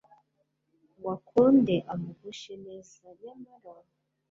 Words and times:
ngo 0.97 1.07
akunde 1.17 1.75
amugushe 1.93 2.53
neza 2.65 3.05
nyamara 3.21 3.71